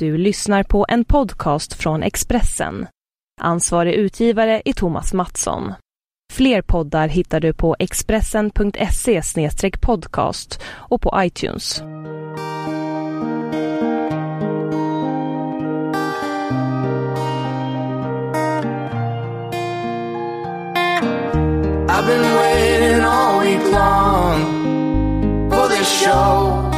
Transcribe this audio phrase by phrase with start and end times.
[0.00, 2.86] Du lyssnar på en podcast från Expressen.
[3.40, 5.72] Ansvarig utgivare är Thomas Mattsson.
[6.32, 9.22] Fler poddar hittar du på expressen.se
[9.80, 11.82] podcast och på iTunes.
[21.88, 26.70] I've been waiting all week long for this show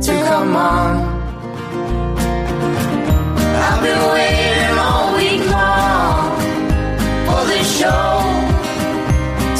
[0.00, 1.05] to come on.
[3.86, 6.40] I've been waiting all week long
[7.26, 8.22] for this show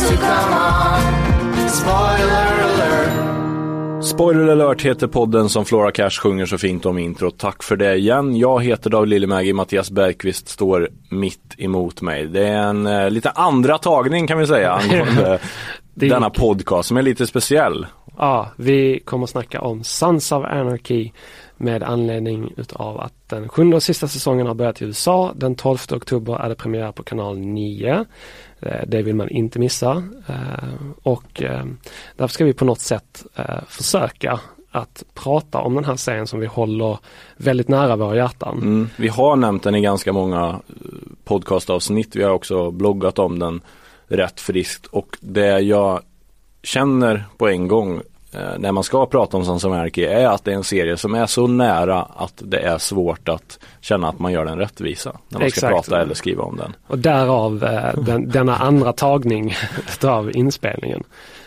[0.08, 1.68] to come on.
[1.68, 4.04] Spoiler alert.
[4.04, 7.30] Spoiler alert heter podden som Flora Cash sjunger så fint om intro.
[7.30, 8.36] Tack för det igen.
[8.36, 12.26] Jag heter David Liljemägi, Mattias Bergqvist står mitt emot mig.
[12.26, 15.38] Det är en eh, lite andra tagning kan vi säga angående
[15.94, 17.86] Det är- denna podcast som är lite speciell.
[18.18, 21.10] Ja, vi kommer snacka om Sons of Anarchy
[21.56, 25.32] med anledning utav att den sjunde och sista säsongen har börjat i USA.
[25.36, 28.04] Den 12 oktober är det premiär på kanal 9.
[28.60, 30.02] Eh, det vill man inte missa.
[30.28, 31.64] Eh, och eh,
[32.16, 33.26] därför ska vi på något sätt
[33.68, 36.98] försöka att prata om den här serien som vi håller
[37.36, 38.58] väldigt nära våra hjärtan.
[38.58, 38.88] Mm.
[38.96, 40.60] Vi har nämnt den i ganska många
[41.24, 42.16] podcastavsnitt.
[42.16, 43.60] Vi har också bloggat om den
[44.08, 46.00] rätt friskt och det jag
[46.62, 48.02] känner på en gång
[48.58, 51.14] när man ska prata om Sons of Anarchy är att det är en serie som
[51.14, 55.40] är så nära att det är svårt att känna att man gör den rättvisa när
[55.40, 55.72] man ska Exakt.
[55.74, 56.76] prata eller skriva om den.
[56.86, 59.54] Och därav eh, den, denna andra tagning
[60.04, 61.02] av inspelningen.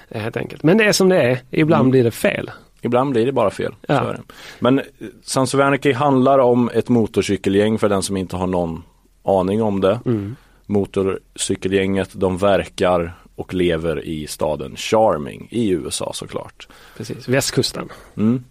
[0.09, 0.63] eh, Helt enkelt.
[0.63, 1.39] Men det är som det är.
[1.51, 1.91] Ibland Mm.
[1.91, 2.51] blir det fel.
[2.81, 3.75] Ibland blir det bara fel.
[3.87, 4.13] Ja.
[4.59, 4.85] Men eh,
[5.23, 8.83] Sons of Anarchy handlar om ett motorcykelgäng för den som inte har någon
[9.23, 9.99] aning om det.
[10.05, 10.35] Mm.
[10.65, 16.67] Motorcykelgänget de verkar och lever i staden Charming i USA såklart.
[16.97, 17.89] Precis, västkusten.
[18.17, 18.43] Mm.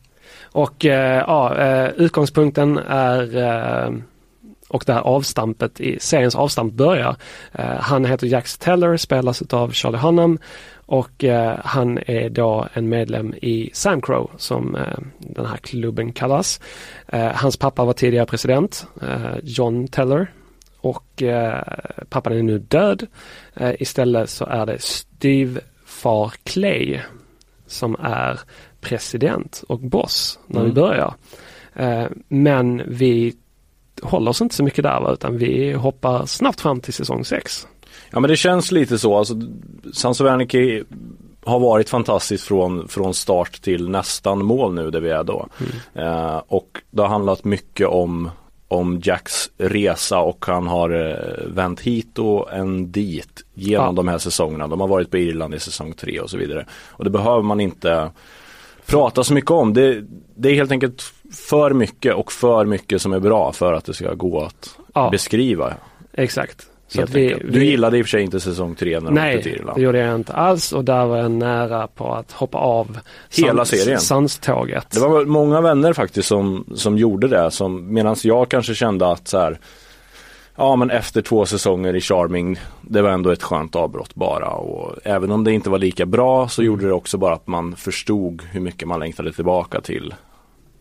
[0.43, 3.93] Och eh, ja, eh, utgångspunkten är eh,
[4.69, 7.17] och där avstampet i seriens avstamp börjar.
[7.53, 10.39] Eh, han heter Jax Teller, spelas av Charlie Hunnam
[10.87, 11.25] och
[11.65, 14.77] han är då en medlem i Sam Crow som
[15.19, 16.61] den här klubben kallas.
[17.35, 18.87] Hans pappa var tidigare president,
[19.43, 20.33] John Teller
[20.81, 21.63] och eh,
[22.09, 23.07] pappan är nu död.
[23.55, 27.01] Eh, istället så är det styvfar Clay
[27.67, 28.41] som är
[28.81, 30.75] president och boss när vi Mm.
[30.75, 31.15] börjar.
[31.75, 33.35] Eh, men vi
[34.03, 37.67] håller oss inte så mycket där utan vi hoppar snabbt fram till säsong 6.
[38.11, 39.17] Ja men det känns lite så.
[39.19, 39.35] Alltså,
[40.05, 40.83] of Anarchy
[41.45, 45.49] har varit fantastiskt från, från start till nästan mål nu där vi är då.
[45.95, 48.31] Eh, och det har handlat mycket om,
[48.69, 53.93] om Jacks resa och han har eh, vänt hit och en dit genom Ja.
[53.93, 54.69] de här säsongerna.
[54.69, 56.67] De har varit på Irland i säsong tre och så vidare.
[56.89, 58.11] Och det behöver man inte
[58.87, 59.75] prata så mycket om.
[59.75, 60.05] Det,
[60.37, 61.03] det är helt enkelt
[61.33, 65.11] för mycket och för mycket som är bra för att det ska gå att Ja,
[65.11, 65.75] beskriva.
[66.13, 66.67] exakt.
[66.89, 67.37] Så att vi.
[67.51, 69.79] Du gillade i och för sig inte säsong tre när de åkte till Nej, Irland.
[69.79, 72.99] det gjorde jag inte alls och där var jag nära på att hoppa av
[73.37, 74.01] Hela sans- serien.
[74.01, 74.91] Sanståget.
[74.91, 79.29] Det var många vänner faktiskt som, som gjorde det som medan jag kanske kände att
[79.29, 79.59] så här
[80.57, 84.95] Ja men efter två säsonger i Charming Det var ändå ett skönt avbrott bara och
[85.05, 88.43] även om det inte var lika bra så gjorde det också bara att man förstod
[88.51, 90.15] hur mycket man längtade tillbaka till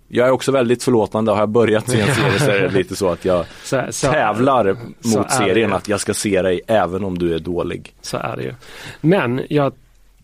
[0.07, 2.95] Jag är också väldigt förlåtande, har jag börjat se en serie så är det lite
[2.95, 7.03] så att jag så, så, tävlar så mot serien att jag ska se dig även
[7.03, 7.95] om du är dålig.
[8.01, 8.53] Så är det ju.
[9.01, 9.73] Men jag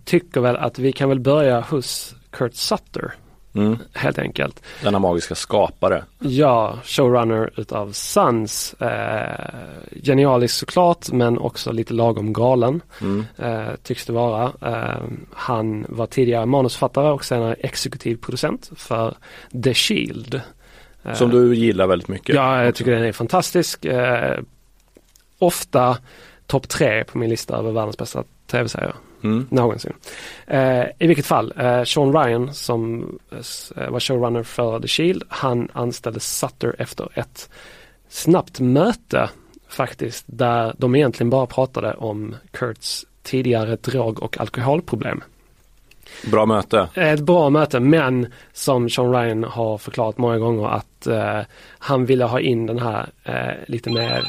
[0.06, 3.14] tycker väl att vi kan väl börja hos Kurt Sutter
[3.56, 3.78] Mm.
[3.94, 4.64] helt enkelt.
[4.84, 6.04] Denna magiska skapare.
[6.20, 8.74] Ja, showrunner utav Sons.
[8.80, 9.56] Eh,
[10.04, 13.26] genialisk såklart men också lite lagom galen Mm.
[13.38, 14.52] eh, tycks det vara.
[14.62, 15.02] Eh,
[15.34, 19.16] han var tidigare manusförfattare och senare exekutiv producent för
[19.64, 20.42] The Shield.
[21.04, 22.36] Eh, Som du gillar väldigt mycket.
[22.36, 23.86] Ja, jag tycker den är fantastisk.
[23.86, 24.40] Eh,
[25.40, 25.98] ofta
[26.48, 28.94] topp tre på min lista över världens bästa tv-serier
[29.24, 29.48] Mm.
[29.50, 29.94] någonsin.
[30.48, 33.02] Eh, I vilket fall, eh, Sean Ryan som
[33.32, 37.50] eh, var showrunner för The Shield, han anställde Sutter efter ett
[38.10, 39.30] snabbt möte
[39.68, 45.24] faktiskt där de egentligen bara pratade om Kurts tidigare drog och alkoholproblem.
[46.32, 46.90] Bra möte.
[46.94, 51.40] Ett bra möte men som Sean Ryan har förklarat många gånger att eh,
[51.80, 54.24] han ville ha in den här eh, lite mer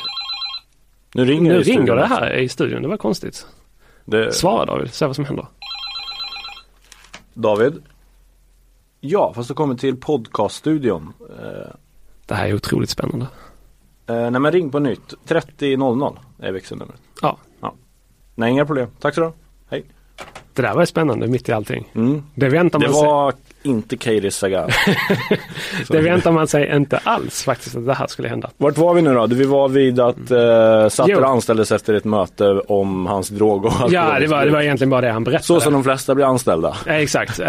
[1.14, 3.47] Nu ringer Nu ringer det här i studion, det var konstigt.
[4.04, 5.46] Det, Svara David, se vad som händer.
[7.34, 7.82] David?
[9.00, 11.12] Ja, fast du kommer till podcaststudion.
[11.40, 11.74] Eh,
[12.26, 13.26] Det här är otroligt spännande.
[14.06, 15.14] eh, nej men ring på nytt.
[15.24, 15.82] 3000
[16.38, 17.00] är växelnumret.
[17.22, 17.38] Ja.
[18.34, 18.88] Nej, inga problem.
[19.00, 19.32] Tack så du ha.
[20.54, 21.90] Det där var spännande mitt i allting.
[21.94, 22.22] Mm.
[22.34, 23.04] Det väntar Det man sig.
[23.06, 23.34] var
[23.64, 24.70] inte Katie Sagal.
[25.88, 28.50] Det väntar man sig inte alls faktiskt att det här skulle hända.
[28.56, 29.26] Vart var vi nu då?
[29.26, 31.25] Vi var vid att eh, Sutter Jo.
[31.25, 35.00] anställdes efter ett möte om hans drog och Ja, det var, det var egentligen bara
[35.00, 35.44] det han berättade.
[35.44, 36.76] Så som de flesta blir anställda.
[36.87, 37.40] Ja, exakt.
[37.40, 37.46] Eh,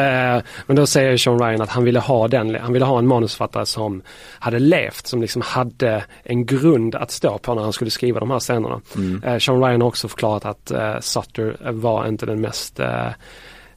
[0.68, 3.66] men då säger Sean Ryan att han ville ha den, han ville ha en manusförfattare
[3.66, 4.02] som
[4.40, 8.32] hade levt, som liksom hade en grund att stå på när han skulle skriva de
[8.32, 8.82] här scenerna.
[9.24, 12.80] Eh, Sean Ryan har också förklarat att eh, Sutter var inte den mest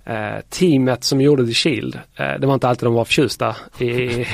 [0.09, 1.99] eh, teamet som gjorde The Shield.
[2.17, 3.87] Eh, det var inte alltid de var förtjusta i,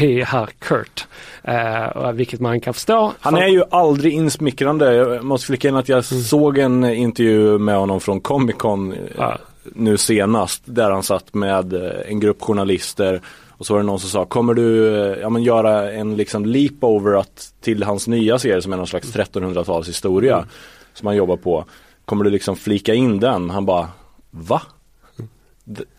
[0.05, 1.07] i herr Kurt.
[1.45, 3.13] Eh, vilket man kan förstå.
[3.21, 4.95] Han är ju aldrig insmickrande.
[4.95, 9.39] Jag måste flika in att jag såg en intervju med honom från Comic Con Ja.
[9.75, 10.63] nu senast.
[10.65, 11.75] Där han satt med
[12.09, 13.21] en grupp journalister.
[13.57, 14.87] Och så var det någon som sa, kommer du
[15.21, 18.87] ja, men göra en liksom leap over att, till hans nya serie som är någon
[18.87, 20.49] slags 1300-talshistoria Mm.
[20.95, 21.65] som han jobbar på.
[22.05, 23.51] Kommer du liksom flika in den?
[23.51, 23.89] Han bara,
[24.31, 24.63] va?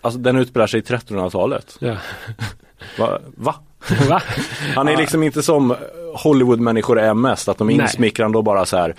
[0.02, 1.78] Alltså den utspelar sig i 1300-talet.
[1.80, 1.98] Ja.
[2.98, 3.20] Va?
[3.36, 3.56] va?
[4.10, 4.22] Va?
[4.76, 5.76] Han är liksom inte som
[6.14, 8.96] Hollywood-människor är mest, att de är insmickrande och bara så här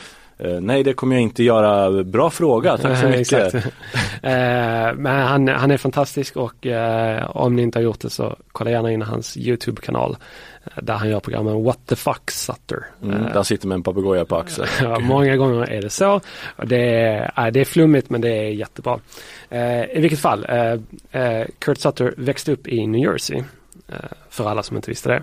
[0.61, 3.55] Nej det kommer jag inte göra, bra fråga, tack så mycket.
[4.23, 8.37] Eh, men han, han är fantastisk och eh, om ni inte har gjort det så
[8.53, 10.17] kolla gärna in hans YouTube-kanal
[10.65, 12.87] eh, där han gör programmen What the fuck Sutter.
[13.03, 14.69] Mm, Eh, där sitter med en papegoja på axeln.
[15.07, 16.21] Många gånger är det så.
[16.65, 17.01] Det,
[17.37, 19.01] är, det är flummigt men det är jättebra.
[19.49, 23.43] Eh, I vilket fall, eh, eh, Kurt Sutter växte upp i New Jersey.
[23.89, 23.99] Eh,
[24.31, 25.23] för alla som inte visste det.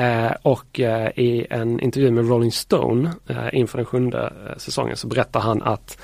[0.00, 3.12] Eh, och eh, i en intervju med Rolling Stone
[3.52, 5.98] inför den sjunde säsongen så berättar han att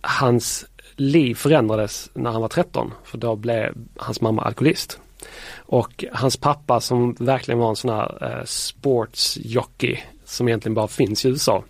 [0.00, 0.66] hans
[0.96, 2.92] liv förändrades när han var 13.
[3.04, 4.98] För då blev hans mamma alkoholist.
[5.56, 11.28] Och hans pappa som verkligen var en sån här sportsjockey som egentligen bara finns i
[11.28, 11.64] USA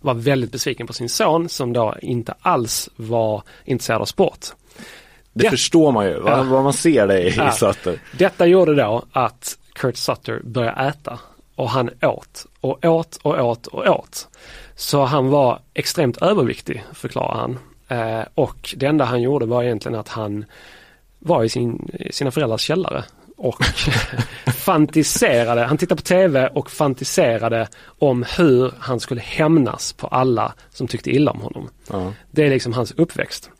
[0.00, 4.46] var väldigt besviken på sin son som då inte alls var intresserad av sport.
[5.32, 5.50] Det Ja.
[5.50, 6.42] förstår man ju, vad, Ja.
[6.42, 7.50] vad man ser det i Ja.
[7.52, 7.98] Sutter.
[8.18, 11.18] Detta gjorde då att Kurt Sutter började äta
[11.56, 14.28] och han åt och åt och åt och åt.
[14.76, 17.58] Så han var extremt överviktig förklarar han.
[17.88, 20.44] Eh, och det enda han gjorde var egentligen att han
[21.18, 23.04] var i sin, sina föräldrars källare
[23.36, 23.64] och
[24.54, 30.86] fantiserade, han tittade på tv och fantiserade om hur han skulle hämnas på alla som
[30.86, 31.68] tyckte illa om honom.
[31.90, 32.12] Ja.
[32.30, 33.50] Det är liksom hans uppväxt.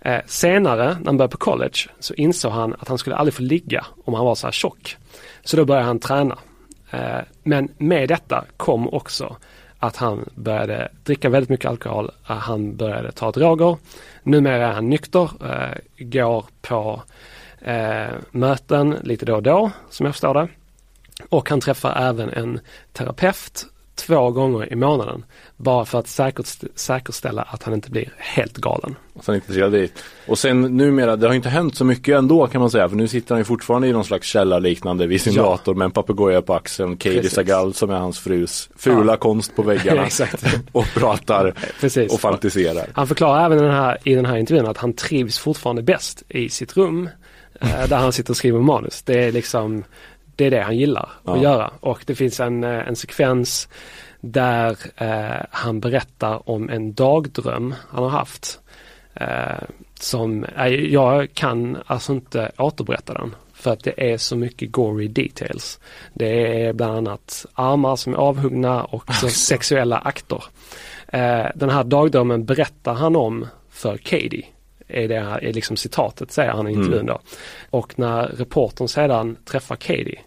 [0.00, 3.42] Eh, senare, när han började på college, så insåg han att han skulle aldrig få
[3.42, 4.96] ligga om han var så här tjock.
[5.44, 6.38] Så då började han träna.
[6.90, 9.36] Eh, men med detta kom också
[9.78, 12.10] att han började dricka väldigt mycket alkohol.
[12.28, 13.76] Eh, han började ta droger.
[14.22, 17.02] Numera är han nykter, eh, går på
[17.62, 20.48] eh, möten lite då och då, som jag förstår det.
[21.28, 22.60] Och han träffar även en
[22.92, 25.24] terapeut två gånger i månaden.
[25.56, 28.96] Bara för att säkerst- säkerställa att han inte blir helt galen.
[29.12, 30.04] Och sen intresserad dit.
[30.28, 32.88] Och sen numera, det har inte hänt så mycket ändå kan man säga.
[32.88, 35.42] För nu sitter han ju fortfarande i någon slags källarliknande vid sin Ja.
[35.42, 36.96] dator med en papegoja på axeln.
[36.96, 37.30] Katie.
[37.30, 39.16] Sagal som är hans frus fula Ja.
[39.16, 40.06] konst på väggarna.
[40.72, 42.12] Och pratar Precis.
[42.14, 42.86] och fantiserar.
[42.92, 46.48] Han förklarar även den här, i den här intervjun att han trivs fortfarande bäst i
[46.48, 47.08] sitt rum
[47.60, 49.02] där han sitter och skriver manus.
[49.02, 49.84] Det är liksom
[50.36, 51.42] det är det han gillar att Ja.
[51.42, 53.68] göra och det finns en, eh, en sekvens
[54.20, 58.60] där eh, han berättar om en dagdröm han har haft.
[59.14, 59.62] Eh,
[60.00, 65.08] som, eh, jag kan alltså inte återberätta den för att det är så mycket gory
[65.08, 65.80] details.
[66.14, 70.44] Det är bland annat armar som är avhuggna och se- sexuella akter.
[71.08, 74.46] Eh, den här dagdrömmen berättar han om för Katie.
[74.92, 77.18] Är det här, är liksom citatet säger han i intervjun då.
[77.70, 80.20] Och när reportern sedan träffar Katie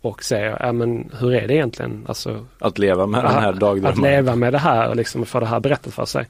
[0.00, 2.04] och säger, ja men hur är det egentligen?
[2.08, 4.02] Alltså, Att leva med den här att dagdrömmen.
[4.10, 6.26] leva med det här och liksom få det här berättat för sig.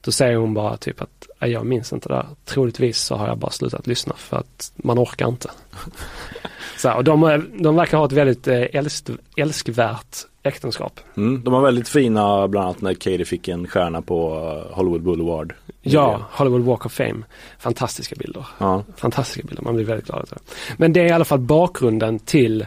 [0.00, 2.26] Då säger hon bara typ att "Ja, jag minns inte det där.
[2.44, 5.50] Troligtvis så har jag bara slutat lyssna för att man orkar inte.
[6.76, 11.00] så, här, och de, är- de verkar ha ett väldigt eh, älsk, älskvärt äktenskap.
[11.16, 14.34] Mm, de var väldigt fina bland annat när Katie fick en stjärna på
[14.70, 15.54] eh, Hollywood Boulevard.
[15.82, 17.22] Ja, Hollywood Walk of Fame.
[17.58, 18.46] Fantastiska bilder.
[18.58, 18.82] Ja.
[18.96, 20.36] Fantastiska bilder, man blir väldigt glad det.
[20.76, 22.66] Men det är i alla fall bakgrunden till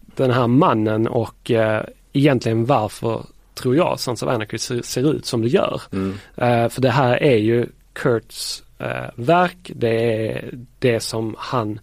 [0.00, 3.22] den här mannen och eh, egentligen varför
[3.54, 5.82] tror jag Sons of Anarchy ser, ser ut som det gör.
[5.92, 6.14] Mm.
[6.36, 11.80] Eh, för det här är ju Kurts eh, verk, det är det som han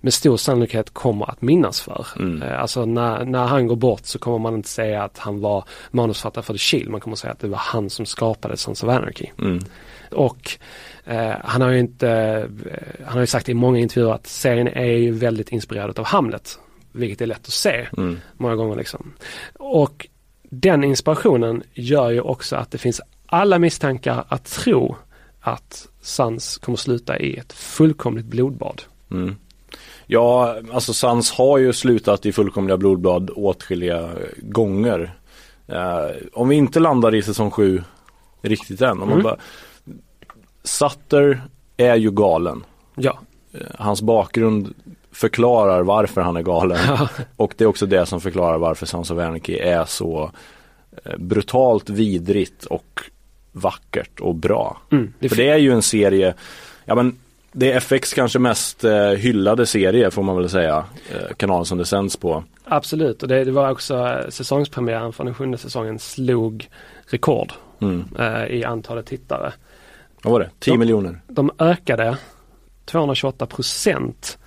[0.00, 2.06] med stor sannolikhet kommer att minnas för.
[2.16, 2.42] Mm.
[2.42, 5.64] Eh, alltså när, när han går bort så kommer man inte säga att han var
[5.90, 8.88] manusförfattare för The Shield, man kommer säga att det var han som skapade Sons of
[8.90, 9.26] Anarchy.
[9.38, 9.58] Mm.
[10.10, 10.50] Och
[11.04, 14.68] eh, han har ju inte, eh, han har ju sagt i många intervjuer att serien
[14.68, 16.58] är ju väldigt inspirerad av Hamlet.
[16.92, 18.18] Vilket är lätt att se Mm.
[18.36, 19.12] många gånger liksom.
[19.58, 20.06] Och
[20.42, 24.96] den inspirationen gör ju också att det finns alla misstankar att tro
[25.40, 28.82] att Sans kommer sluta i ett fullkomligt blodbad.
[29.10, 29.36] Mm.
[30.10, 35.14] Ja, alltså Sans har ju slutat i fullkomliga blodblad åtskilliga gånger.
[35.66, 37.82] Eh, om vi inte landar i säsong 7
[38.42, 38.90] riktigt än.
[38.90, 39.22] Om man Mm.
[39.22, 39.36] bara,
[40.64, 41.42] Sutter
[41.76, 42.64] är ju galen.
[42.94, 43.18] Ja,
[43.52, 44.74] Eh, Hans bakgrund
[45.12, 46.78] förklarar varför han är galen.
[47.36, 50.30] Och det är också det som förklarar varför Sons of Anarchy är så
[51.04, 53.00] eh, brutalt vidrigt och
[53.52, 54.80] vackert och bra.
[54.90, 56.34] mm, det För det är ju en serie,
[56.84, 57.18] ja men
[57.52, 60.84] det är FX kanske mest eh, hyllade serie får man väl säga.
[61.12, 62.44] Eh, kanalen som det sänds på.
[62.64, 66.68] Absolut, och det, det var också eh, säsongspremiären för den sjunde säsongen slog
[67.06, 68.04] rekord Mm.
[68.50, 69.52] i antalet tittare.
[70.22, 70.50] Vad var det?
[70.58, 70.78] 10 Ja.
[70.78, 71.20] miljoner?
[71.28, 72.16] De ökade
[72.84, 74.38] 228 procent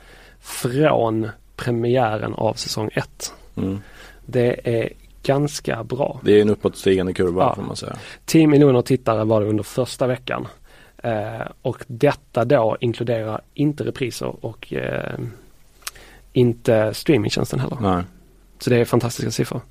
[0.41, 3.33] från premiären av säsong 1.
[3.57, 3.79] Mm.
[4.25, 4.89] Det är
[5.23, 6.19] ganska bra.
[6.23, 7.55] Det är en uppåtstigande kurva Ja.
[7.55, 7.95] får man säga.
[8.25, 10.47] 10 miljoner tittare var det under första veckan.
[11.01, 15.19] Eh, och detta då inkluderar inte repriser och eh,
[16.33, 17.77] inte streamingtjänsten heller.
[17.81, 18.03] Nej.
[18.59, 19.61] Så det är fantastiska siffror.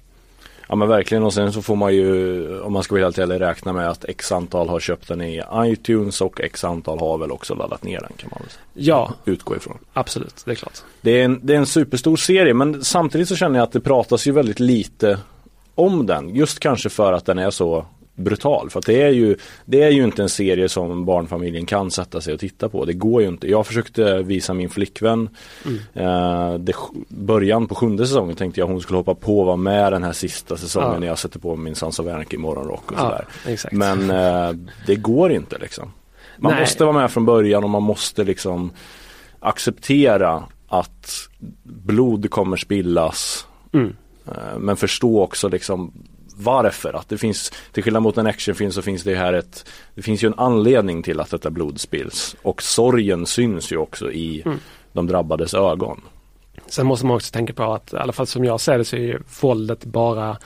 [0.68, 3.40] Ja men verkligen och sen så får man ju om man ska vara helt ärlig
[3.40, 7.32] räkna med att x antal har köpt den i iTunes och x antal har väl
[7.32, 9.78] också laddat ner den kan man väl Ja, utgå ifrån.
[9.92, 10.78] absolut, det är klart.
[11.00, 13.80] Det är, en, det är en superstor serie men samtidigt så känner jag att det
[13.80, 15.18] pratas ju väldigt lite
[15.74, 16.34] om den.
[16.34, 17.86] Just kanske för att den är så
[18.20, 18.70] brutal.
[18.70, 22.20] För att det är ju, det är ju inte en serie som barnfamiljen kan sätta
[22.20, 22.84] sig och titta på.
[22.84, 23.48] Det går ju inte.
[23.50, 25.28] Jag försökte visa min flickvän
[25.94, 26.72] eh, det,
[27.08, 30.12] början på sjunde säsongen tänkte jag hon skulle hoppa på och vara med den här
[30.12, 30.98] sista säsongen Ja.
[30.98, 33.24] när jag sätter på min of Anarchy morgonrock och Ja, sådär.
[33.52, 33.74] exakt.
[33.74, 34.52] Men eh,
[34.86, 35.92] det går inte liksom.
[36.38, 36.60] Man Nej.
[36.60, 38.70] måste vara med från början och man måste liksom
[39.40, 41.28] acceptera att
[41.62, 43.46] blod kommer spillas.
[43.72, 43.96] Mm.
[44.26, 45.92] Eh, Men förstå också liksom
[46.42, 46.92] varför.
[46.96, 50.24] Att det finns, till skillnad mot en actionfilm så finns det här ett, det finns
[50.24, 52.36] ju en anledning till att detta blod spills.
[52.42, 54.58] Och sorgen syns ju också i Mm.
[54.92, 56.00] de drabbades ögon.
[56.66, 58.96] Sen måste man också tänka på att, i alla fall som jag ser det, så
[58.96, 60.36] är ju våldet bara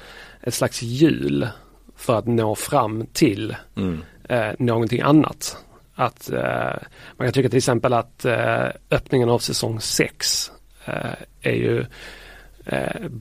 [0.42, 1.48] ett slags hjul
[1.96, 4.02] för att nå fram till Mm.
[4.28, 5.56] eh, någonting annat.
[5.94, 6.82] Att eh,
[7.16, 10.50] man kan tycka till exempel att eh, öppningen av säsong 6
[10.84, 10.94] eh,
[11.40, 11.84] är ju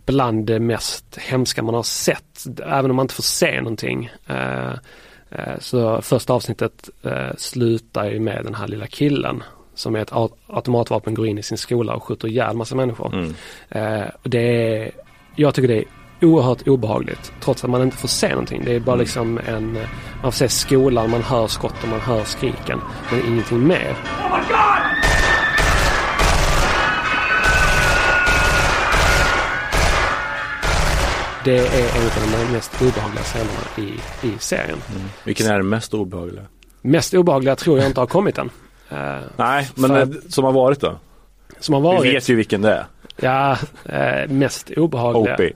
[0.06, 2.46] bland det mest hemska man har sett.
[2.66, 4.12] Även om man inte får se någonting.
[4.28, 4.72] Eh,
[5.32, 9.44] eh, så första avsnittet eh, slutar ju med den här lilla killen
[9.76, 13.14] som med ett au- automatvapen går in i sin skola och skjuter ihjäl massa människor.
[13.14, 13.34] Mm.
[13.70, 14.92] Eh, och det är,
[15.36, 15.86] jag tycker det är
[16.22, 18.62] oerhört obehagligt trots att man inte får se någonting.
[18.66, 19.88] Det är bara liksom en, eh,
[20.22, 22.80] man får se skolan, man hör skotten, man hör skriken
[23.12, 23.96] men ingenting mer.
[31.46, 33.94] Det är en av de mest obehagliga scenerna i,
[34.28, 34.78] i serien.
[35.24, 36.42] Vilken är den mest obehagliga?
[36.82, 38.50] Mest obehagliga tror jag inte har kommit än.
[38.90, 41.00] Eh, Nej, men För- eh, som har varit då?
[41.60, 42.86] som har varit, Vi vet ju vilken det är.
[43.16, 45.54] ja, eh, mest obehagliga Opie.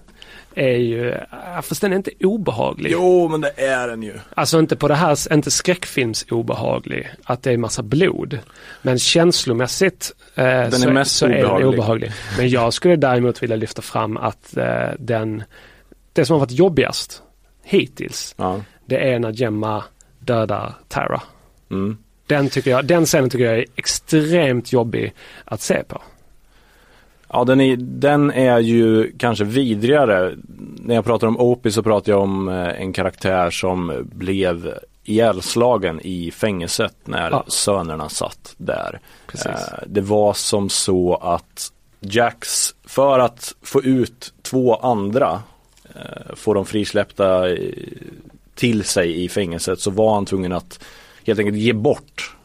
[0.56, 1.16] är ju,
[1.64, 2.92] fast den är inte obehaglig.
[2.92, 4.14] Jo, men det är den ju.
[4.36, 8.40] Alltså inte på det här, inte skräckfilms obehaglig, att det är massa blod.
[8.82, 11.68] Men känslomässigt eh, så, mest så är den obehaglig.
[11.68, 12.12] obehaglig.
[12.38, 15.44] Men jag skulle däremot vilja lyfta fram att eh, den,
[16.22, 17.24] det som har varit jobbigast
[17.64, 18.62] hittills, Ja.
[18.86, 19.84] det är när Gemma
[20.20, 21.22] dödar Tara.
[21.72, 21.98] Mm.
[22.28, 25.14] Den, tycker jag, den scenen tycker jag är extremt jobbig
[25.46, 26.02] att se på.
[27.30, 30.36] Ja, den är, den är ju kanske vidrigare.
[30.78, 36.00] När jag pratar om Opie så pratar jag om eh, en karaktär som blev ihjälslagen
[36.04, 37.44] i fängelset när Ja.
[37.48, 39.00] sönerna satt där.
[39.28, 39.46] Precis.
[39.48, 45.42] Eh, Det var som så att Jax, för att få ut två andra,
[46.36, 47.58] få dem frisläppta eh,
[48.56, 50.84] till sig i fängelset så var han tvungen att
[51.28, 52.36] helt enkelt ge bort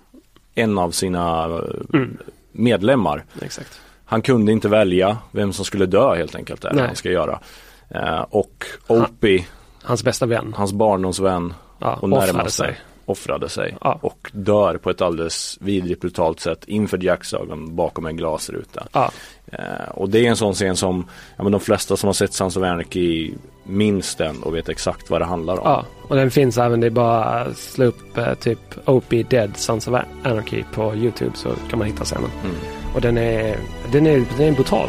[0.55, 1.61] en av sina eh,
[1.95, 2.17] Mm.
[2.53, 3.25] medlemmar.
[3.43, 3.81] Exakt.
[4.05, 6.65] Han kunde inte välja vem som skulle dö helt enkelt.
[6.73, 6.87] Nej.
[6.87, 7.41] han ska göra.
[7.89, 9.47] Eh, och Opie,
[9.83, 12.81] Hans bästa vän hans barndomsvän ja, och offrade närmaste, sig.
[13.05, 13.77] offrade sig.
[13.81, 13.99] Ja.
[14.03, 18.87] Och dör på ett alldeles vidrigt brutalt sätt inför Jacks ögon bakom en glasruta.
[18.93, 19.11] Ja,
[19.42, 19.42] Eh,
[19.91, 21.07] och det är en sån scen som
[21.37, 23.33] ja, men de flesta som har sett Sons of Anarchy
[23.65, 25.61] minns den och vet exakt vad det handlar om.
[25.65, 29.51] ja, och den finns även, det är bara att slå upp eh, typ Opie Dead
[29.57, 29.95] Sons of
[30.25, 32.31] Anarchy på Youtube så kan man hitta scenen.
[32.45, 32.57] Mm.
[32.95, 33.57] Och den är,
[33.93, 34.89] den är, den är brutal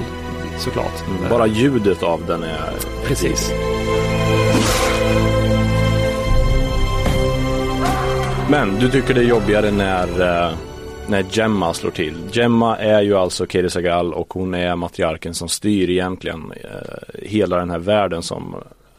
[0.58, 1.08] såklart.
[1.10, 2.74] Mm, Eh, Bara ljudet av den är
[3.06, 3.52] Precis.
[8.50, 10.08] Men du tycker det är jobbigare när,
[10.48, 10.54] eh,
[11.08, 12.16] när Gemma slår till.
[12.32, 16.70] Gemma är ju alltså Katie Sagal och hon är matriarken som styr egentligen eh,
[17.24, 18.56] hela den här världen som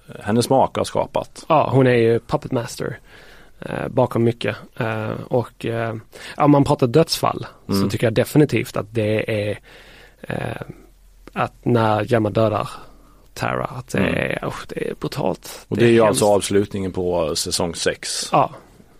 [0.09, 1.45] eh, hennes make har skapat.
[1.49, 2.99] Ja, hon är ju puppet master
[3.61, 4.57] eh, bakom mycket.
[4.77, 5.95] Eh, och eh,
[6.37, 7.89] om man pratar dödsfall så Mm.
[7.89, 9.59] tycker jag definitivt att det är
[10.23, 10.63] eh,
[11.33, 12.69] att när Gemma dödar
[13.35, 14.15] Tara, att det, Mm.
[14.15, 15.67] är, usch, det är brutalt.
[15.69, 16.09] Och det är ju hemskt.
[16.09, 18.29] alltså avslutningen på säsong 6.
[18.33, 18.51] Ja.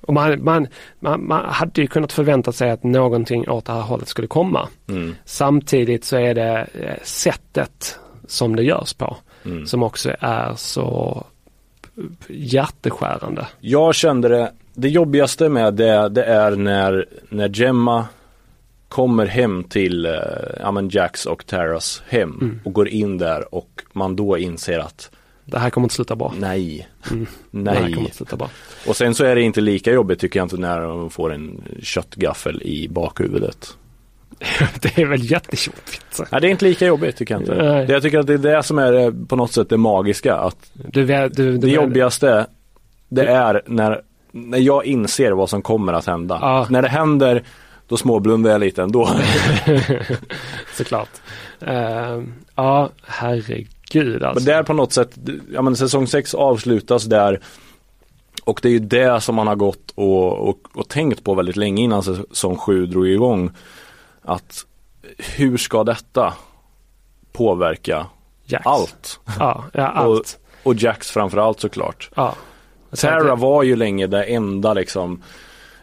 [0.07, 0.67] Och man, man,
[1.01, 4.69] man, man hade ju kunnat förvänta sig att någonting åt det här hållet skulle komma.
[4.89, 5.15] Mm.
[5.25, 9.67] Samtidigt så är det eh, sättet som det görs på Mm.
[9.67, 11.25] som också är så
[12.29, 13.47] hjärteskärande.
[13.61, 18.07] Jag kände det, det jobbigaste med det, det är när, när Gemma
[18.89, 20.13] kommer hem till eh,
[20.61, 22.61] ja, men Jacks och Taras hem Mm.
[22.65, 25.11] och går in där och man då inser att
[25.45, 26.35] Det här kommer inte sluta bra.
[26.39, 27.27] nej, Mm.
[27.51, 28.01] Det här kommer nej.
[28.01, 28.51] inte sluta bra.
[28.87, 31.63] Och sen så är det inte lika jobbigt tycker jag inte när de får en
[31.83, 33.77] köttgaffel i bakhuvudet.
[34.81, 36.21] det är väl jättejobbigt.
[36.33, 37.55] Nej det är inte lika jobbigt tycker jag inte.
[37.55, 37.87] Nej.
[37.89, 40.35] Jag tycker att det är det som är eh, på något sätt det magiska.
[40.35, 42.47] Att Du, du, du, det jobbigaste
[43.09, 46.39] det är när, när jag inser vad som kommer att hända.
[46.41, 46.67] Ja.
[46.71, 47.43] När det händer
[47.89, 49.11] då småblundar jag lite ändå.
[50.77, 51.09] Såklart.
[51.69, 52.23] Uh,
[52.55, 54.45] ja, herregud Men alltså.
[54.45, 55.19] där på något sätt,
[55.53, 57.41] ja men säsong 6 avslutas där
[58.45, 61.57] och det är ju det som man har gått och, och, och tänkt på väldigt
[61.57, 63.51] länge innan säsong 7 drog igång.
[64.23, 64.67] Att
[65.37, 66.35] hur ska detta
[67.33, 68.07] påverka
[68.45, 68.67] Jax.
[68.67, 69.21] allt?
[69.39, 70.39] Ja, ja allt.
[70.63, 72.11] Och Jax framförallt såklart.
[72.15, 72.35] ja.
[72.97, 75.23] Terra var ju länge det enda liksom,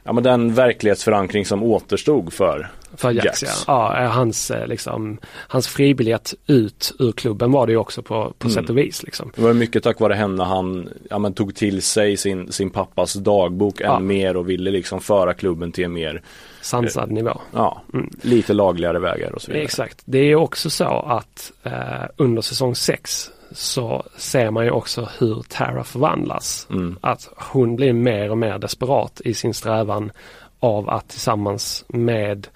[0.04, 3.64] ja men den verklighetsförankring som återstod för För Jax, Jax.
[3.68, 3.96] ja.
[3.98, 4.04] ja.
[4.04, 5.18] eh, Hans, eh, liksom,
[5.48, 8.54] hans fribiljett ut ur klubben var det ju också på, på Mm.
[8.62, 9.04] sätt och vis.
[9.04, 9.32] Liksom.
[9.36, 13.14] Det var mycket tack vare henne han ja, men tog till sig sin, sin pappas
[13.14, 13.98] dagbok Ja.
[13.98, 16.22] än mer och ville liksom föra klubben till en mer,
[16.62, 17.42] Sansad nivå.
[17.54, 18.10] ja, Mm.
[18.22, 19.64] lite lagligare vägar och så vidare.
[19.64, 20.02] Exakt.
[20.06, 21.74] Det är också så att eh,
[22.18, 26.68] under säsong 6 så ser man ju också hur Tara förvandlas.
[26.70, 26.98] Mm.
[27.02, 30.12] Att hon blir mer och mer desperat i sin strävan
[30.60, 32.48] av att tillsammans med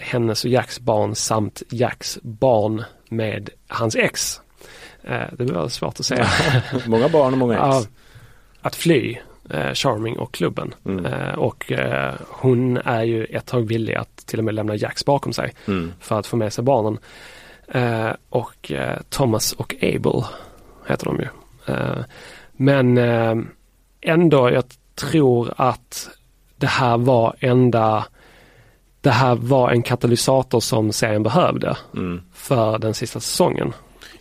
[0.00, 4.40] hennes och Jacks barn samt Jacks barn med hans ex.
[5.02, 6.28] Eh, det var svårt att säga.
[6.86, 7.88] Många barn och många ex.
[8.60, 9.18] Att fly
[9.50, 10.74] eh, Charming och klubben.
[10.84, 11.06] Mm.
[11.06, 11.72] Eh, och
[12.28, 15.92] hon är ju ett tag villig att till och med lämna Jacks bakom sig Mm.
[16.00, 16.98] för att få med sig barnen.
[18.28, 18.72] Och
[19.08, 20.24] Thomas och Abel
[20.88, 21.28] heter de ju.
[22.52, 22.98] Men
[24.00, 26.08] ändå, jag tror att
[26.56, 28.04] det här var enda
[29.06, 32.20] det här var en katalysator som serien behövde Mm.
[32.34, 33.72] för den sista säsongen.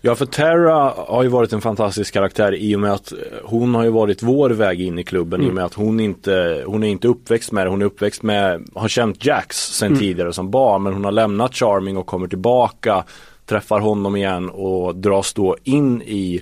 [0.02, 3.76] Ja för Tara har ju varit en fantastisk karaktär i och med att eh, hon
[3.76, 5.56] har ju varit vår väg in i klubben i och Mm.
[5.56, 8.88] med att hon inte, hon är inte uppväxt med det, hon är uppväxt med, har
[8.88, 10.00] känt Jax sen Mm.
[10.00, 13.04] tidigare som barn men hon har lämnat Charming och kommer tillbaka,
[13.46, 16.42] träffar honom igen och dras då in i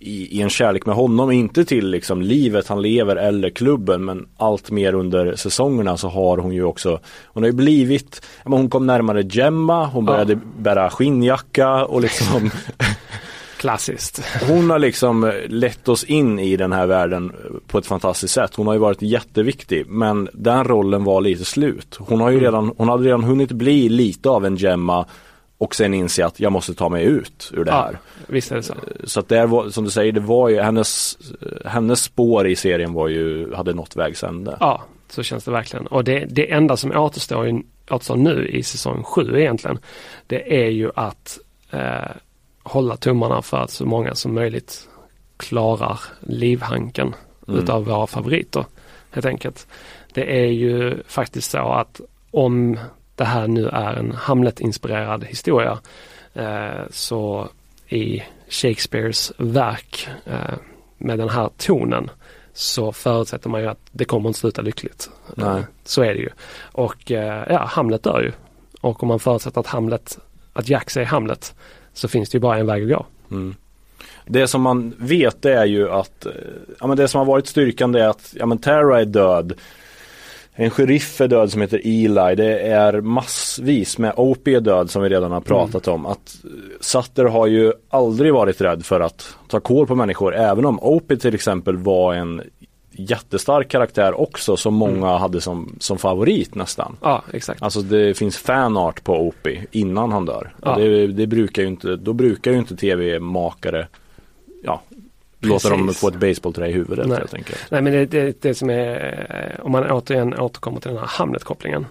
[0.00, 4.26] i, i en kärlek med honom, inte till liksom livet han lever eller klubben men
[4.36, 8.58] allt mer under säsongerna så har hon ju också Hon har ju blivit, ja, men
[8.58, 10.12] hon kom närmare Gemma, hon Ja.
[10.12, 12.50] började bära skinnjacka och liksom
[13.58, 14.22] Klassiskt.
[14.48, 17.32] hon har liksom lett oss in i den här världen
[17.66, 18.54] på ett fantastiskt sätt.
[18.54, 21.96] Hon har ju varit jätteviktig men den rollen var lite slut.
[22.00, 22.44] Hon har ju Mm.
[22.44, 25.06] redan, hon hade redan hunnit bli lite av en Gemma
[25.60, 27.98] och sen inse att jag måste ta mig ut ur det Ja, här.
[28.26, 28.74] visst är det så.
[29.04, 31.18] Så att det var, som du säger, det var ju hennes,
[31.64, 34.56] hennes spår i serien var ju, hade nått vägs ände.
[34.60, 35.86] Ja, så känns det verkligen.
[35.86, 39.78] Och det, det enda som återstår, återstår nu i säsong sju egentligen,
[40.26, 41.38] det är ju att
[41.70, 42.10] eh,
[42.62, 44.88] hålla tummarna för att så många som möjligt
[45.36, 47.14] klarar livhanken
[47.48, 47.62] Mm.
[47.62, 48.64] utav våra favoriter.
[49.10, 49.66] Helt enkelt.
[50.12, 52.78] Det är ju faktiskt så att om
[53.20, 55.78] det här nu är en Hamlet-inspirerad historia
[56.34, 57.48] eh, så
[57.88, 60.54] i Shakespeares verk eh,
[60.98, 62.10] med den här tonen
[62.52, 65.10] så förutsätter man ju att det kommer inte sluta lyckligt.
[65.34, 65.62] Nej.
[65.84, 66.28] Så är det ju.
[66.72, 68.32] Och eh, ja, Hamlet dör ju.
[68.80, 70.18] Och om man förutsätter att Hamlet,
[70.52, 71.54] att Jax är Hamlet
[71.92, 73.06] så finns det ju bara en väg att gå.
[73.30, 73.54] Mm.
[74.26, 76.26] Det som man vet det är ju att,
[76.80, 79.52] ja men det som har varit styrkan det är att, ja men Tara är död.
[80.60, 82.34] En sheriff är död som heter Eli.
[82.34, 86.06] Det är massvis med Opie är död som vi redan har pratat om.
[86.06, 90.34] Att eh, Sutter har ju aldrig varit rädd för att ta kål på människor.
[90.34, 92.42] Även om Opie till exempel var en
[92.92, 96.96] jättestark karaktär också som många hade som, som favorit nästan.
[97.02, 97.62] Ja, exakt.
[97.62, 100.52] Alltså det finns fanart på Opie innan han dör.
[100.62, 100.76] Ja.
[100.76, 103.86] Det, det brukar ju inte, då brukar ju inte tv-makare
[105.40, 107.18] låta dem få ett baseballträ i huvudet Nej.
[107.18, 107.66] helt enkelt.
[107.70, 111.06] Nej men det, det, det som är, eh, om man återigen återkommer till den här
[111.06, 111.86] Hamlet-kopplingen.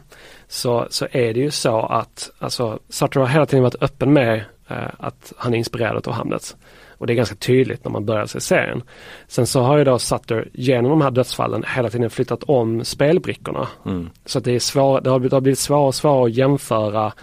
[0.48, 4.44] Så, så är det ju så att, alltså Sartre har hela tiden varit öppen med
[4.68, 6.56] eh, att han är inspirerad av Hamlet.
[7.00, 8.82] Och det är ganska tydligt när man börjar se serien.
[9.28, 13.68] Sen så har ju då Sutter genom de här dödsfallen hela tiden flyttat om spelbrickorna.
[13.86, 14.10] Mm.
[14.26, 17.14] Så att det, är svår, det, har, det har blivit svårare och svårare att jämföra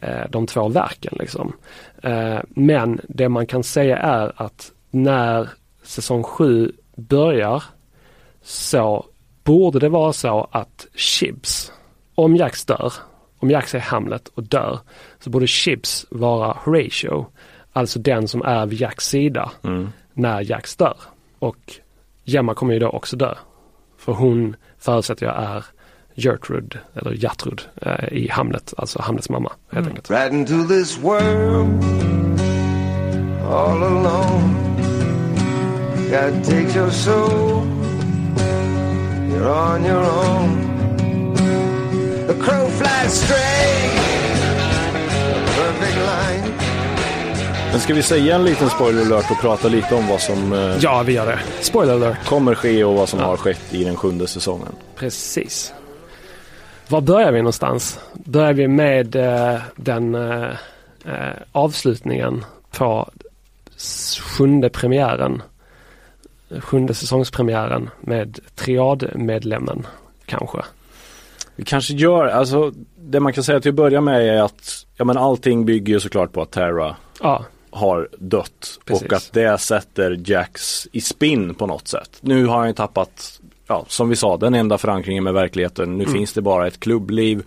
[0.00, 1.16] eh, de två verken.
[1.18, 1.52] Liksom.
[2.02, 5.48] Eh, men det man kan säga är att när
[5.82, 7.62] säsong 7 börjar
[8.42, 9.06] så
[9.44, 11.72] borde det vara så att Chibs,
[12.14, 12.92] om Jax dör,
[13.38, 14.78] om Jax är Hamlet och dör,
[15.20, 17.26] så borde Chibs vara Horatio.
[17.72, 19.88] Alltså den som är vid Jacks sida Mm.
[20.14, 20.96] när Jax dör.
[21.38, 21.72] Och
[22.24, 23.34] Gemma kommer ju då också dö.
[23.98, 25.64] För hon förutsätter jag är
[26.14, 30.10] Gertrude, eller Gertrud eh, i Hamlet, alltså Hamlets mamma helt enkelt.
[30.10, 30.32] Right
[36.12, 37.62] God takes your soul,
[39.30, 40.58] you're on your own.
[42.26, 43.98] The crow flies straight,
[45.36, 46.52] a perfect line.
[47.70, 50.76] Men ska vi säga en liten spoiler alert och prata lite om vad som eh,
[50.80, 51.38] Ja, vi gör det.
[51.60, 52.24] Spoiler alert.
[52.26, 53.26] kommer ske och vad som Ja.
[53.26, 54.72] har skett i den sjunde säsongen.
[54.96, 55.72] Precis.
[56.88, 57.98] Var börjar vi någonstans?
[58.12, 60.50] Börjar vi med eh, den eh,
[61.04, 63.10] eh, avslutningen på
[64.20, 65.42] sjunde premiären.
[66.60, 69.86] Sjunde säsongspremiären med triadmedlemmen
[70.26, 70.58] kanske.
[71.56, 75.04] Vi kanske gör, alltså det man kan säga till att börja med är att ja,
[75.04, 79.06] men allting bygger ju såklart på att Terra Ja, har dött Precis.
[79.06, 82.18] och att det sätter Jax i spinn på något sätt.
[82.20, 85.98] Nu har han ju tappat, ja som vi sa, den enda förankringen med verkligheten.
[85.98, 86.14] Nu Mm.
[86.14, 87.42] finns det bara ett klubbliv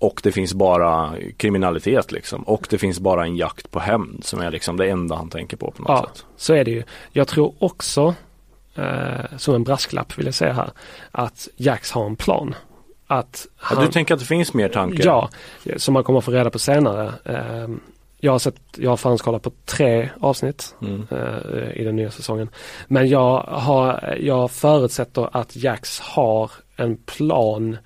[0.00, 2.42] och det finns bara kriminalitet liksom.
[2.42, 5.56] Och det finns bara en jakt på hämnd som är liksom det enda han tänker
[5.56, 6.24] på på något ja sätt.
[6.36, 6.82] så är det ju.
[7.12, 8.14] Jag tror också,
[8.74, 10.70] eh, som en brasklapp vill jag säga här,
[11.10, 12.54] att Jax har en plan.
[13.06, 15.04] Att Ja, han, du tänker att det finns mer tankar?
[15.04, 15.28] Ja,
[15.76, 17.12] som man kommer få reda på senare.
[17.24, 17.68] Eh,
[18.22, 21.06] Jag har sett, jag har förhandskollat på tre avsnitt Mm.
[21.10, 22.48] eh, i den nya säsongen.
[22.88, 27.76] Men jag, har, jag förutsätter att Jax har en plan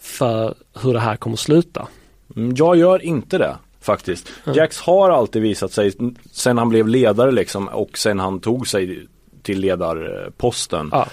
[0.00, 1.88] för hur det här kommer sluta.
[2.36, 4.28] Mm, Jag gör inte det faktiskt.
[4.54, 5.92] Jax har alltid visat sig,
[6.32, 9.06] sen han blev ledare liksom och sen han tog sig
[9.42, 11.06] till ledarposten, Ja,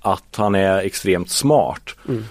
[0.00, 1.82] att han är extremt smart.
[2.08, 2.24] Mm.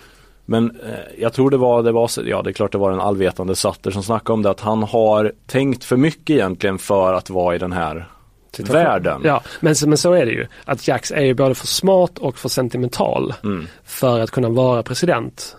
[0.45, 2.99] Men eh, jag tror det var, det var, ja det är klart det var den
[2.99, 7.29] allvetande Sutter som snackade om det, att han har tänkt för mycket egentligen för att
[7.29, 8.09] vara i den här
[8.55, 8.75] situation.
[8.83, 9.21] världen.
[9.23, 10.47] Ja, men, så- men så är det ju.
[10.65, 13.67] Att Jax är ju både för smart och för sentimental Mm.
[13.85, 15.55] för att kunna vara president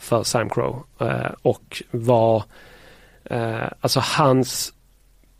[0.00, 0.82] för Sam Crow.
[1.00, 2.42] Eh, och vara,
[3.24, 4.72] eh, alltså hans